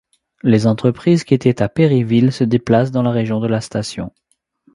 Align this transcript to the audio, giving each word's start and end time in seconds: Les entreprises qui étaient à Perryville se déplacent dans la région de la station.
Les 0.41 0.65
entreprises 0.65 1.23
qui 1.23 1.35
étaient 1.35 1.61
à 1.61 1.69
Perryville 1.69 2.31
se 2.31 2.43
déplacent 2.43 2.89
dans 2.89 3.03
la 3.03 3.11
région 3.11 3.39
de 3.39 3.45
la 3.45 3.61
station. 3.61 4.11